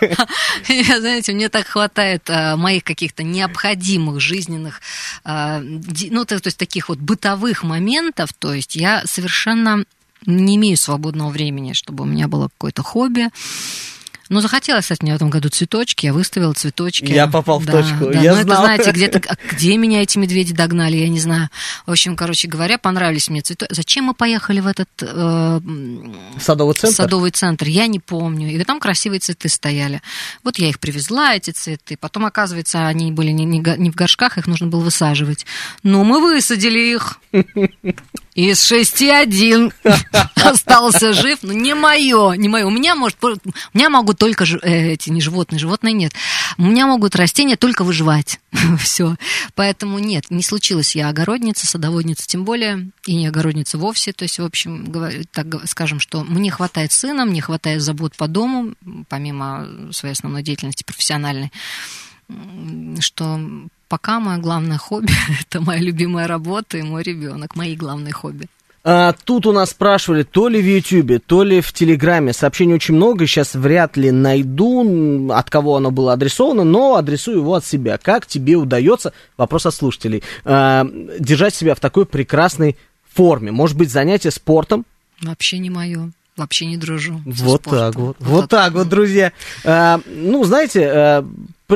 [0.99, 4.80] Знаете, мне так хватает а, моих каких-то необходимых жизненных,
[5.24, 9.84] ди- ну, то есть таких вот бытовых моментов, то есть я совершенно
[10.26, 13.28] не имею свободного времени, чтобы у меня было какое-то хобби.
[14.28, 17.04] Ну, захотелось, кстати, мне в этом году цветочки, я выставила цветочки.
[17.04, 18.20] Я попал в Да, точку, да.
[18.20, 18.64] я ну, это, знал.
[18.64, 21.50] знаете, где-то, а где меня эти медведи догнали, я не знаю.
[21.87, 23.74] В общем, короче говоря, понравились мне цветочки.
[23.74, 25.60] Зачем мы поехали в этот э,
[26.40, 26.96] Садовый центр?
[26.96, 28.50] Садовый центр, я не помню.
[28.50, 30.00] И там красивые цветы стояли.
[30.42, 31.96] Вот я их привезла, эти цветы.
[31.96, 35.46] Потом, оказывается, они были не, не не в горшках, их нужно было высаживать.
[35.82, 37.18] Но мы высадили их.
[38.35, 39.73] Из шести один
[40.35, 42.66] остался жив, но не мое, не мое.
[42.66, 43.38] У меня может, у
[43.73, 46.12] меня могут только жи- э, эти не животные, животные нет.
[46.59, 48.40] У меня могут растения только выживать.
[48.81, 49.16] Все.
[49.55, 54.12] Поэтому нет, не случилось я огородница, садоводница, тем более, и не огородница вовсе.
[54.12, 54.92] То есть, в общем,
[55.33, 58.75] так скажем, что мне хватает сына, мне хватает забот по дому,
[59.09, 61.53] помимо своей основной деятельности профессиональной,
[62.99, 63.40] что
[63.88, 68.49] пока мое главное хобби это моя любимая работа и мой ребенок, мои главные хобби.
[68.87, 72.35] А, тут у нас спрашивали, то ли в Ютьюбе, то ли в Телеграме.
[72.35, 77.55] Сообщений очень много, сейчас вряд ли найду, от кого оно было адресовано, но адресую его
[77.55, 77.97] от себя.
[77.97, 80.87] Как тебе удается, вопрос от слушателей, а,
[81.18, 82.76] держать себя в такой прекрасной
[83.11, 83.53] форме?
[83.53, 84.85] Может быть, занятие спортом?
[85.22, 86.11] Вообще не мое.
[86.37, 87.22] Вообще не дружу.
[87.24, 88.16] Вот так вот.
[88.18, 89.32] Вот так вот, друзья.
[89.64, 91.28] А, ну, знаете, а,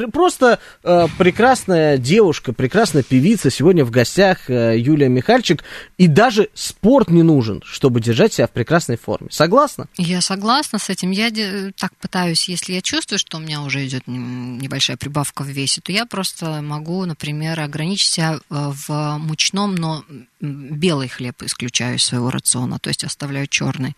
[0.06, 5.64] Просто э, прекрасная девушка, прекрасная певица сегодня в гостях э, Юлия Михальчик.
[5.96, 9.28] И даже спорт не нужен, чтобы держать себя в прекрасной форме.
[9.30, 9.88] Согласна?
[9.96, 11.10] Я согласна с этим.
[11.10, 11.30] Я
[11.76, 15.92] так пытаюсь, если я чувствую, что у меня уже идет небольшая прибавка в весе, то
[15.92, 20.04] я просто могу, например, ограничить себя э, в мучном, но
[20.40, 23.96] белый хлеб исключаю из своего рациона, то есть оставляю черный.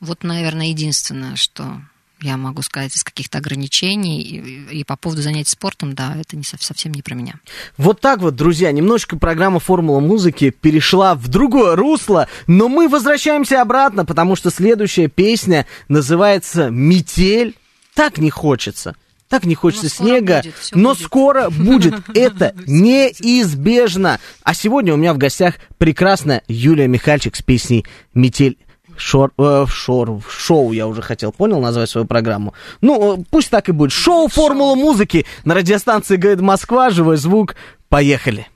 [0.00, 1.80] Вот, наверное, единственное, что
[2.22, 4.20] я могу сказать из каких-то ограничений.
[4.22, 7.34] И, и по поводу занятий спортом, да, это не, сов- совсем не про меня.
[7.76, 13.62] Вот так вот, друзья, немножечко программа «Формула музыки» перешла в другое русло, но мы возвращаемся
[13.62, 17.56] обратно, потому что следующая песня называется «Метель».
[17.94, 18.94] Так не хочется.
[19.28, 21.04] Так не хочется Но снега, будет, но будет.
[21.06, 21.94] скоро будет.
[22.14, 24.18] Это неизбежно.
[24.42, 28.58] А сегодня у меня в гостях прекрасная Юлия Михальчик с песней «Метель».
[29.00, 32.52] Шор, э, шор, шоу я уже хотел, понял, назвать свою программу.
[32.82, 33.92] Ну, э, пусть так и будет.
[33.92, 37.56] Шоу «Формула музыки» на радиостанции «Говорит Москва», живой звук.
[37.88, 38.46] Поехали.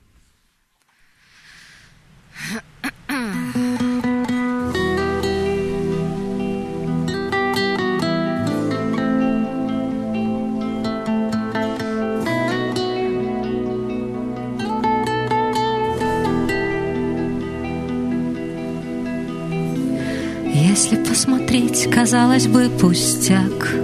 [21.75, 23.75] Посмотреть, казалось бы, пустяк.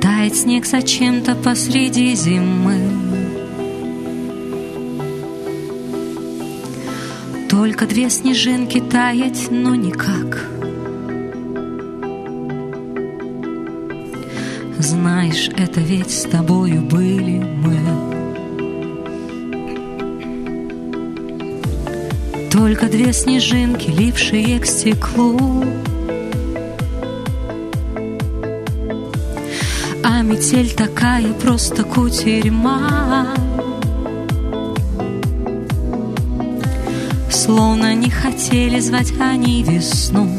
[0.00, 2.78] Тает снег зачем-то посреди зимы.
[7.48, 10.48] Только две снежинки таять, но никак.
[14.78, 18.13] Знаешь, это ведь с тобою были мы.
[22.54, 25.64] Только две снежинки, липшие к стеклу.
[30.04, 33.34] А метель такая просто кутерьма.
[37.28, 40.30] Словно не хотели звать они весну.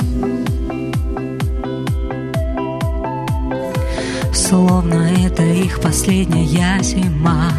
[4.33, 7.51] Словно это их последняя зима.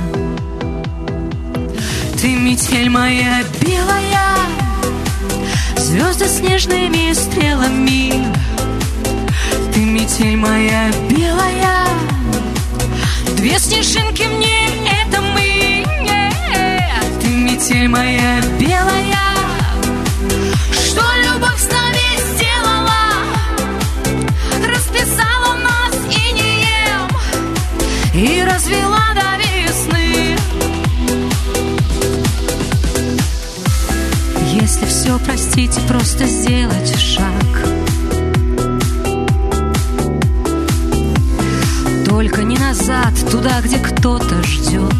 [2.27, 4.37] Ты метель моя белая,
[5.77, 8.27] Звезды снежными стрелами.
[9.73, 11.87] Ты метель моя белая,
[13.37, 14.59] Две снежинки мне—
[15.05, 15.85] это мы.
[17.23, 18.86] Ты метель моя белая,
[35.07, 37.25] все простить просто сделать шаг.
[42.05, 44.93] Только не назад, туда, где кто-то ждет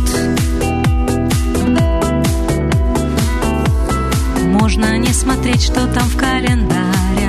[4.45, 7.26] Можно не смотреть, что там в календарях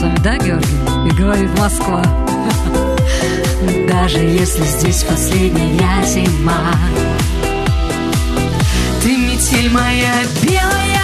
[0.00, 0.78] вами, да, Георгий?
[1.06, 2.02] И говорит Москва
[3.88, 6.74] Даже если здесь последняя зима
[9.08, 11.00] ты метель моя белая,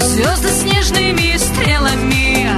[0.00, 2.48] звезды снежными стрелами.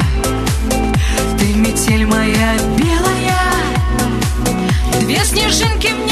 [1.39, 3.43] Ты метель моя белая,
[5.01, 6.12] две снежинки мне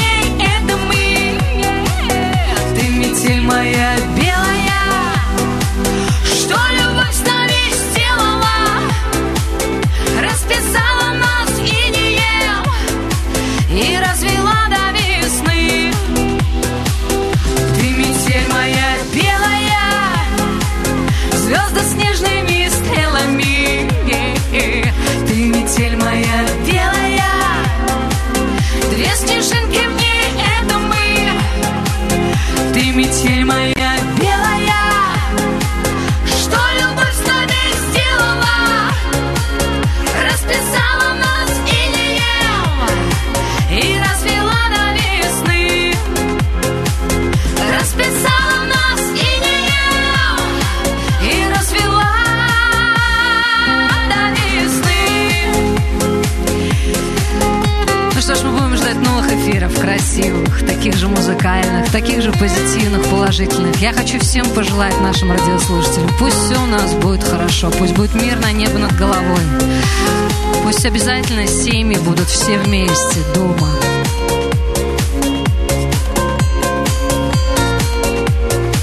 [72.91, 73.69] вместе дома.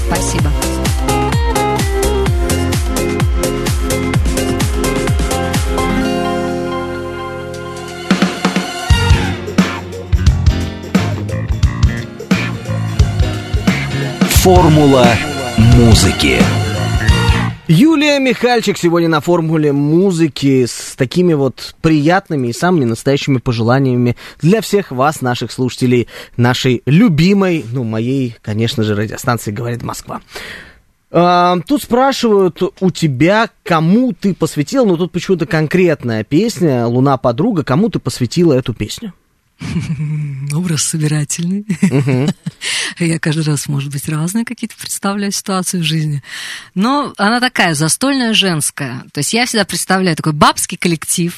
[0.07, 0.49] Спасибо.
[14.41, 15.05] Формула
[15.57, 16.41] музыки.
[17.71, 24.61] Юлия Михальчик сегодня на формуле музыки с такими вот приятными и самыми настоящими пожеланиями для
[24.61, 30.21] всех вас, наших слушателей, нашей любимой, ну, моей, конечно же, радиостанции «Говорит Москва».
[31.11, 37.63] А, тут спрашивают у тебя, кому ты посвятил, ну тут почему-то конкретная песня «Луна подруга»,
[37.63, 39.13] кому ты посвятила эту песню?
[40.53, 41.65] Образ собирательный.
[42.99, 46.23] Я каждый раз, может быть, разные какие-то представляю ситуации в жизни.
[46.75, 49.03] Но она такая застольная, женская.
[49.13, 51.33] То есть я всегда представляю такой бабский коллектив,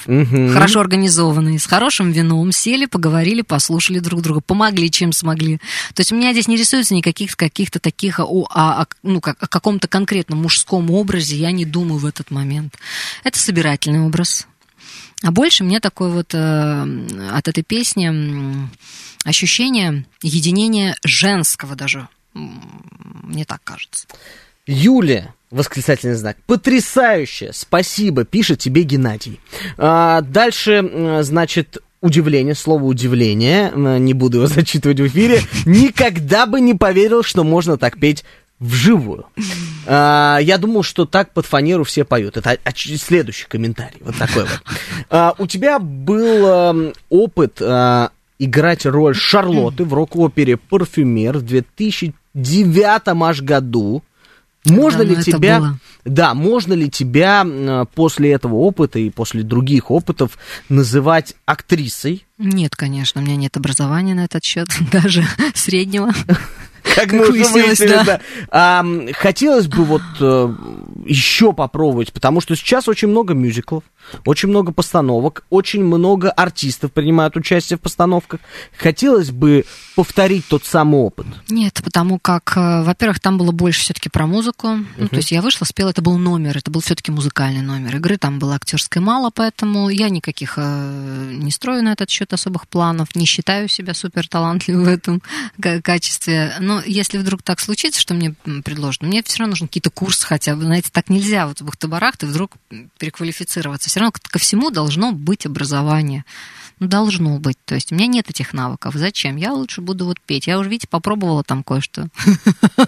[0.54, 5.58] хорошо организованный, с хорошим вином, сели, поговорили, послушали друг друга, помогли, чем смогли.
[5.94, 9.48] То есть у меня здесь не рисуется никаких каких-то таких, о, о, ну, как, о
[9.48, 12.76] каком-то конкретном мужском образе я не думаю в этот момент.
[13.24, 14.48] Это собирательный образ.
[15.24, 16.86] А больше мне такое вот э,
[17.32, 18.12] от этой песни
[19.24, 22.08] ощущение единения женского даже.
[22.34, 24.08] Мне так кажется.
[24.66, 26.38] Юлия, восклицательный знак.
[26.48, 27.52] Потрясающе!
[27.54, 29.40] Спасибо, пишет тебе Геннадий.
[29.78, 36.74] А, дальше, значит, удивление, слово удивление, не буду его зачитывать в эфире, никогда бы не
[36.74, 38.24] поверил, что можно так петь
[38.62, 39.26] вживую.
[39.86, 42.38] А, я думал, что так под фанеру все поют.
[42.38, 43.98] Это следующий комментарий.
[44.00, 44.62] Вот такой вот.
[45.10, 53.02] А, у тебя был а, опыт а, играть роль Шарлотты в рок-опере «Парфюмер» в 2009
[53.06, 54.04] аж году.
[54.64, 55.80] Можно Давно ли тебя, было.
[56.06, 57.44] да, можно ли тебя
[57.96, 60.38] после этого опыта и после других опытов
[60.70, 62.28] называть актрисой?
[62.38, 66.12] Нет, конечно, у меня нет образования на этот счет, даже среднего.
[66.84, 68.04] Как мы выяснилось, да.
[68.04, 68.22] да.
[68.50, 70.56] А, хотелось бы вот э,
[71.06, 73.84] еще попробовать, потому что сейчас очень много мюзиклов,
[74.26, 78.40] очень много постановок, очень много артистов принимают участие в постановках.
[78.78, 79.66] Хотелось бы
[79.96, 81.28] повторить тот самый опыт.
[81.50, 84.78] Нет, потому как, э, во-первых, там было больше все-таки про музыку.
[84.98, 87.96] Ну, то есть я вышла, спела, это был номер, это был все-таки музыкальный номер.
[87.98, 92.68] Игры там было актерской мало, поэтому я никаких э, не строю на этот счет особых
[92.68, 95.22] планов, не считаю себя супер талантливой в этом
[95.62, 96.54] ка- качестве.
[96.60, 100.26] Но если вдруг так случится, что мне м, предложат, мне все равно нужен какие-то курсы
[100.26, 100.64] хотя бы.
[100.64, 102.52] Знаете, так нельзя вот в бухты-барах ты вдруг
[102.98, 103.90] переквалифицироваться.
[103.90, 106.24] Все равно ко всему должно быть образование.
[106.82, 107.58] Ну, должно быть.
[107.64, 108.96] То есть у меня нет этих навыков.
[108.96, 109.36] Зачем?
[109.36, 110.48] Я лучше буду вот петь.
[110.48, 112.08] Я уже, видите, попробовала там кое-что.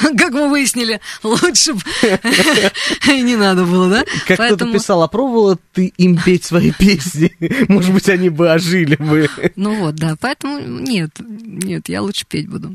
[0.00, 1.80] Как мы выяснили, лучше бы
[3.06, 4.04] не надо было, да?
[4.26, 7.36] Как кто-то писал, а пробовала ты им петь свои песни?
[7.72, 9.30] Может быть, они бы ожили бы.
[9.54, 10.16] Ну вот, да.
[10.20, 12.74] Поэтому нет, нет, я лучше петь буду.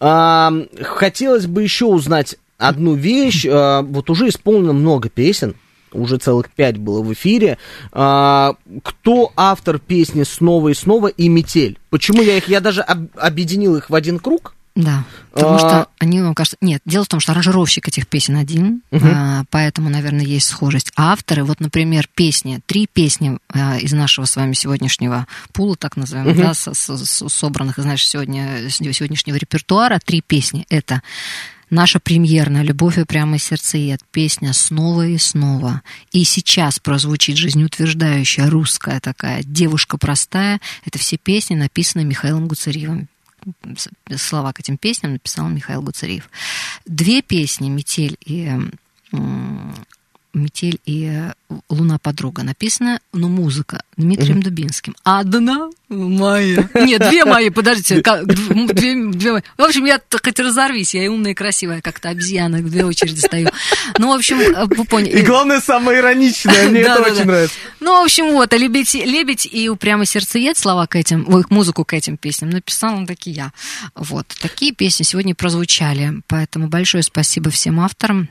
[0.00, 3.46] А, хотелось бы еще узнать одну вещь.
[3.48, 5.54] А, вот уже исполнено много песен,
[5.92, 7.58] уже целых пять было в эфире.
[7.92, 11.78] А, кто автор песни «Снова и снова» и «Метель»?
[11.90, 14.54] Почему я их, я даже об- объединил их в один круг?
[14.74, 16.56] Да, потому А- что они, мне кажется...
[16.62, 20.92] Нет, дело в том, что аранжировщик этих песен один, а, поэтому, наверное, есть схожесть.
[20.96, 25.96] А авторы, вот, например, песни, три песни а, из нашего с вами сегодняшнего пула, так
[25.96, 30.66] называемого, да, со- со- со- собранных из нашего сегодня, сегодняшнего репертуара, три песни.
[30.70, 31.02] Это
[31.70, 35.80] Наша премьерная «Любовь и прямо сердцеед», песня «Снова и снова».
[36.10, 40.60] И сейчас прозвучит жизнеутверждающая русская такая «Девушка простая».
[40.84, 43.08] Это все песни, написанные Михаилом Гуцериевым.
[44.16, 46.28] Слова к этим песням написал Михаил Гуцериев.
[46.86, 48.50] Две песни «Метель» и
[50.34, 51.32] «Метель» и э,
[51.68, 54.94] «Луна подруга» написана, ну, музыка Дмитрием Дубинским.
[55.02, 56.68] Одна моя.
[56.74, 58.00] Нет, две мои, подождите.
[58.02, 59.42] как- Две, две мои.
[59.58, 63.20] В общем, я хоть разорвись, я и умная, и красивая, как-то обезьяна, в две очереди
[63.20, 63.50] стою.
[63.98, 65.18] Ну, в общем, э, вы поняли.
[65.18, 67.54] И главное, самое ироничное, мне это очень нравится.
[67.80, 71.84] Ну, в общем, вот, а лебедь, лебедь и упрямый сердцеед, слова к этим, ой, музыку
[71.84, 73.52] к этим песням написала таки я.
[73.94, 78.28] Вот, такие песни сегодня прозвучали, поэтому большое спасибо всем авторам.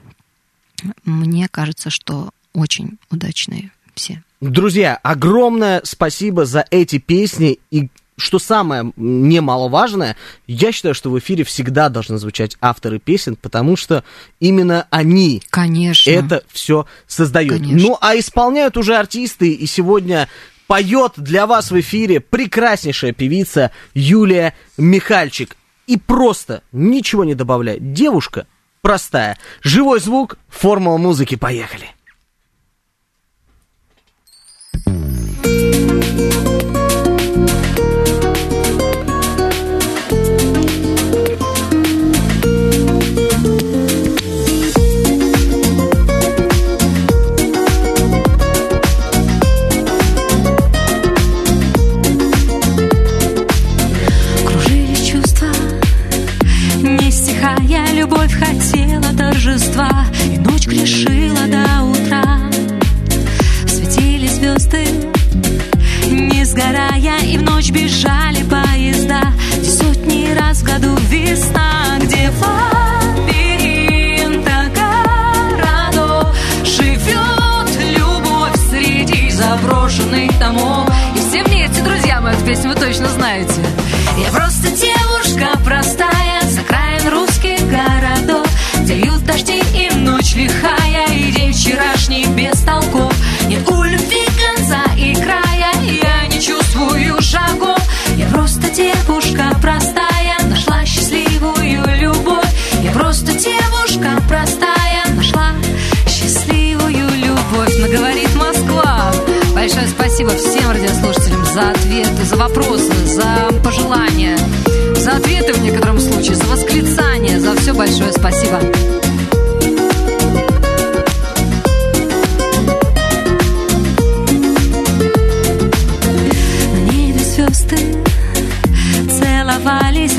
[1.05, 4.23] Мне кажется, что очень удачные все.
[4.39, 7.59] Друзья, огромное спасибо за эти песни.
[7.69, 10.15] И что самое немаловажное,
[10.47, 14.03] я считаю, что в эфире всегда должны звучать авторы песен, потому что
[14.39, 16.09] именно они Конечно.
[16.09, 17.59] это все создают.
[17.59, 17.89] Конечно.
[17.89, 20.27] Ну, а исполняют уже артисты, и сегодня
[20.67, 25.55] поет для вас в эфире прекраснейшая певица Юлия Михальчик.
[25.87, 27.77] и просто ничего не добавляя.
[27.79, 28.47] Девушка
[28.81, 29.37] простая.
[29.63, 31.89] Живой звук, формула музыки, поехали.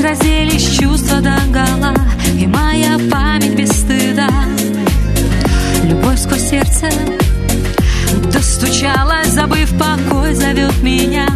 [0.03, 1.93] Разделись чувства до гола,
[2.37, 4.27] и моя память без стыда.
[5.83, 6.89] Любовь сквозь сердце
[8.31, 11.27] Достучалась, забыв покой, зовет меня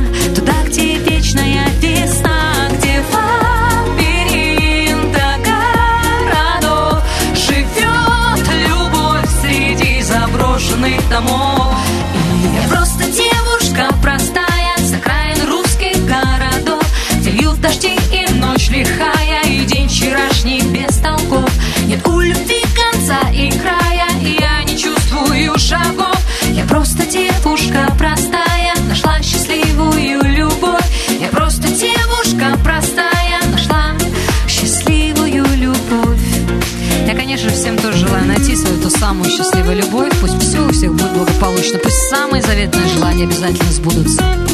[39.68, 41.80] счастливую любовь Пусть все у всех будет благополучно.
[41.80, 44.47] Пусть самые заветные желания обязательно сбудутся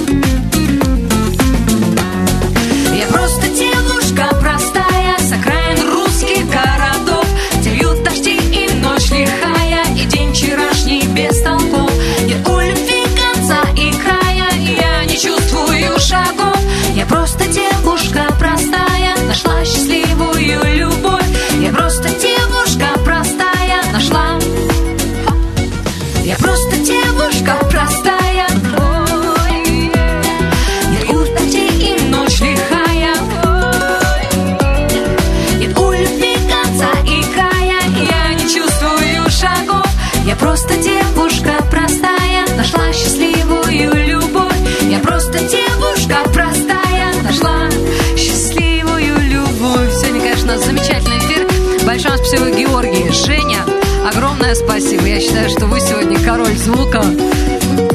[54.54, 55.08] Огромное спасибо.
[55.08, 57.04] Я считаю, что вы сегодня король звука.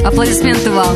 [0.05, 0.95] Аплодисменты вам.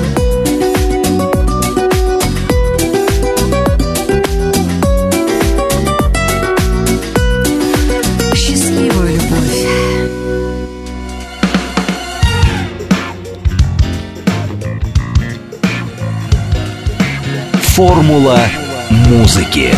[17.75, 18.39] Формула
[18.89, 19.73] музыки.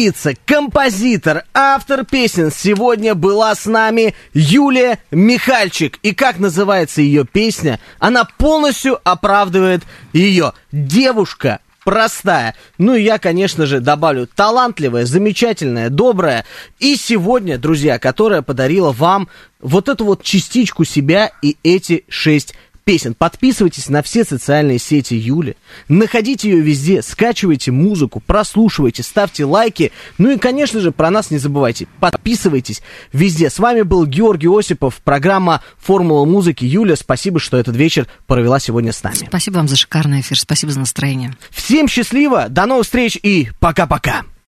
[0.00, 5.98] Певица, композитор, автор песен сегодня была с нами Юлия Михальчик.
[6.02, 9.82] И как называется ее песня, она полностью оправдывает
[10.14, 10.54] ее.
[10.72, 12.54] Девушка простая.
[12.78, 16.46] Ну и я, конечно же, добавлю талантливая, замечательная, добрая.
[16.78, 19.28] И сегодня, друзья, которая подарила вам
[19.60, 22.54] вот эту вот частичку себя и эти шесть
[22.84, 23.14] песен.
[23.14, 25.56] Подписывайтесь на все социальные сети Юли.
[25.88, 29.92] Находите ее везде, скачивайте музыку, прослушивайте, ставьте лайки.
[30.18, 31.86] Ну и, конечно же, про нас не забывайте.
[32.00, 33.50] Подписывайтесь везде.
[33.50, 36.64] С вами был Георгий Осипов, программа «Формула музыки».
[36.64, 39.26] Юля, спасибо, что этот вечер провела сегодня с нами.
[39.26, 41.36] Спасибо вам за шикарный эфир, спасибо за настроение.
[41.50, 44.24] Всем счастливо, до новых встреч и пока-пока.